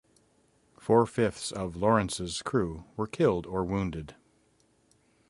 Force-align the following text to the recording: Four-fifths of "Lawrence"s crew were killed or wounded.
Four-fifths 0.79 1.51
of 1.51 1.75
"Lawrence"s 1.75 2.41
crew 2.41 2.85
were 2.97 3.05
killed 3.05 3.45
or 3.45 3.63
wounded. 3.63 4.15